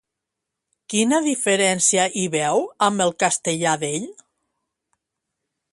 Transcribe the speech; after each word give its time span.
Quina 0.93 1.19
diferència 1.25 2.07
hi 2.21 2.25
veu 2.37 2.65
amb 2.87 3.05
el 3.07 3.15
castellà 3.25 3.79
d'ell? 3.85 4.11